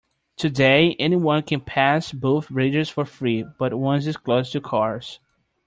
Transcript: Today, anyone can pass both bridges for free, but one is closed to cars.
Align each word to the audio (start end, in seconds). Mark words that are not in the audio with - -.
Today, 0.35 0.95
anyone 0.97 1.43
can 1.43 1.61
pass 1.61 2.11
both 2.11 2.49
bridges 2.49 2.89
for 2.89 3.05
free, 3.05 3.45
but 3.59 3.71
one 3.75 3.99
is 3.99 4.17
closed 4.17 4.51
to 4.53 4.59
cars. 4.59 5.19